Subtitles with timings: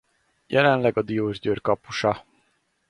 [0.47, 2.25] Jelenleg a Diósgyőr kapusa.